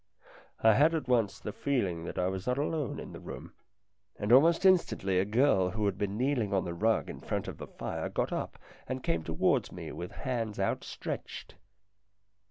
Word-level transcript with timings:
I 0.63 0.73
had 0.73 0.95
at 0.95 1.07
once 1.07 1.39
the 1.39 1.51
feeling 1.53 2.05
that 2.05 2.17
I 2.17 2.25
was 2.25 2.47
not 2.47 2.57
alone 2.57 2.99
in 2.99 3.13
the 3.13 3.19
room, 3.19 3.53
and 4.17 4.31
almost 4.31 4.65
instantly 4.65 5.19
a 5.19 5.25
girl 5.25 5.69
who 5.69 5.85
had 5.85 5.99
been 5.99 6.17
kneeling 6.17 6.53
on 6.55 6.65
the 6.65 6.73
rug 6.73 7.07
in 7.07 7.19
front 7.19 7.47
of 7.47 7.59
the 7.59 7.67
fire 7.67 8.09
got 8.09 8.33
up 8.33 8.57
and 8.87 9.03
came 9.03 9.21
towards 9.23 9.71
me 9.71 9.91
with 9.91 10.11
hands 10.13 10.59
outstretched. 10.59 11.53